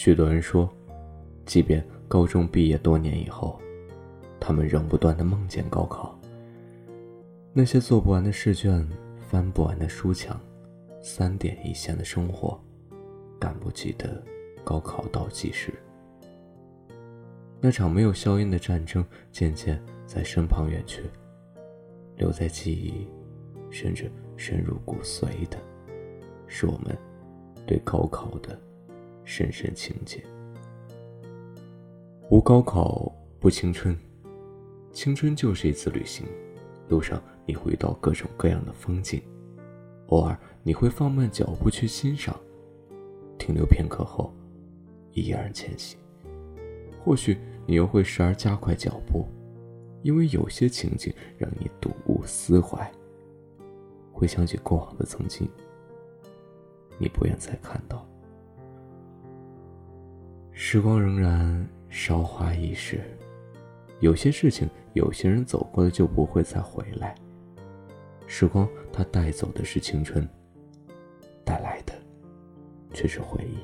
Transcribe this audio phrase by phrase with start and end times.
[0.00, 0.72] 许多人说，
[1.44, 3.60] 即便高中毕业多年以后，
[4.38, 6.16] 他们仍不断的梦见高考。
[7.52, 8.88] 那些做不完的试卷，
[9.18, 10.40] 翻不完的书墙，
[11.02, 12.56] 三点一线的生活，
[13.40, 14.22] 赶不及的
[14.62, 15.74] 高考倒计时。
[17.60, 21.02] 那场没有硝烟的战争渐渐在身旁远去，
[22.14, 23.08] 留在记忆，
[23.68, 25.58] 甚至深入骨髓的，
[26.46, 26.96] 是我们
[27.66, 28.56] 对高考的
[29.28, 30.24] 深深情结。
[32.30, 33.94] 无高考不青春，
[34.90, 36.26] 青春就是一次旅行，
[36.88, 39.20] 路上你会遇到各种各样的风景，
[40.06, 42.34] 偶尔你会放慢脚步去欣赏，
[43.38, 44.32] 停留片刻后，
[45.12, 45.98] 依然前行。
[47.04, 49.28] 或许你又会时而加快脚步，
[50.02, 52.90] 因为有些情景让你睹物思怀。
[54.10, 55.46] 回想起过往的曾经，
[56.96, 58.08] 你不愿再看到。
[60.60, 63.00] 时光仍然韶华易逝，
[64.00, 67.14] 有些事情，有些人走过了就不会再回来。
[68.26, 70.28] 时光它带走的是青春，
[71.44, 71.94] 带来的
[72.92, 73.58] 却是回忆。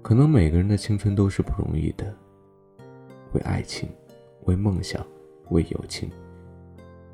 [0.00, 2.16] 可能每个人的青春都是不容易的，
[3.34, 3.90] 为爱情，
[4.44, 5.06] 为梦想，
[5.50, 6.10] 为友情。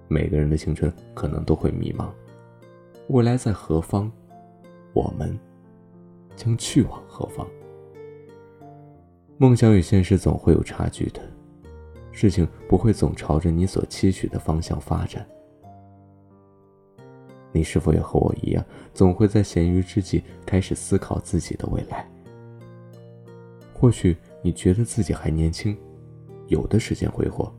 [0.06, 2.12] 每个人的青春可能都会迷茫，
[3.08, 4.08] 未来在何方？
[4.94, 5.36] 我们
[6.36, 7.44] 将去往何方？
[9.40, 11.22] 梦想与现实总会有差距的，
[12.10, 15.24] 事情不会总朝着你所期许的方向发展。
[17.52, 22.04] 你是否也和我一样，总会在闲余之际开始思考自己的未来？
[23.72, 25.78] 或许你觉得自己还年轻，
[26.48, 27.52] 有的时间挥霍，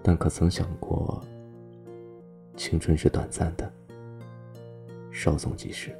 [0.00, 1.20] 但可曾想过，
[2.56, 3.68] 青春是短暂的，
[5.10, 5.90] 稍纵即逝。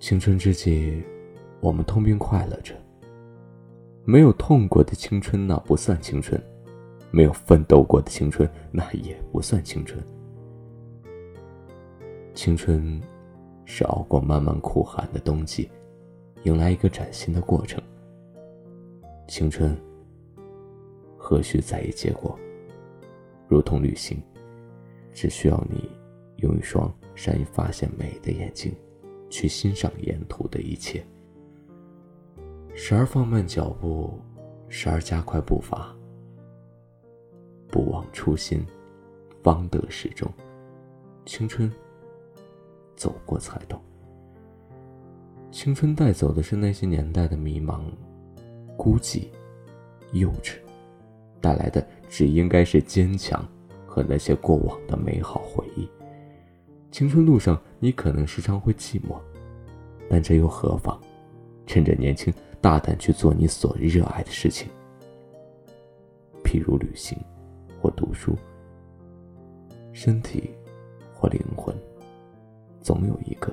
[0.00, 1.02] 青春之际，
[1.64, 2.74] 我们痛并快乐着。
[4.04, 6.38] 没有痛过的青春，那不算青春；
[7.10, 9.98] 没有奋斗过的青春，那也不算青春。
[12.34, 13.00] 青春。
[13.66, 15.70] 是熬过漫漫苦寒的冬季，
[16.42, 17.82] 迎来一个崭新的过程。
[19.26, 19.74] 青春
[21.16, 22.38] 何须在意结果？
[23.48, 24.22] 如同旅行，
[25.14, 25.90] 只需要你
[26.36, 28.70] 用一双善于发现美的眼睛，
[29.30, 31.02] 去欣赏沿途的一切。
[32.74, 34.20] 时而放慢脚步，
[34.68, 35.94] 时而加快步伐，
[37.68, 38.66] 不忘初心，
[39.42, 40.28] 方得始终。
[41.24, 41.70] 青春。
[42.96, 43.80] 走过才懂，
[45.50, 47.82] 青春带走的是那些年代的迷茫、
[48.76, 49.26] 孤寂、
[50.12, 50.58] 幼稚，
[51.40, 53.44] 带来的只应该是坚强
[53.84, 55.88] 和那些过往的美好回忆。
[56.92, 59.18] 青春路上，你可能时常会寂寞，
[60.08, 60.98] 但这又何妨？
[61.66, 62.32] 趁着年轻，
[62.64, 64.66] 大胆去做你所热爱的事情，
[66.42, 67.18] 譬如旅行，
[67.78, 68.34] 或读书，
[69.92, 70.50] 身体
[71.12, 71.76] 或灵魂。
[72.80, 73.52] 总有一个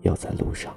[0.00, 0.74] 要在路上。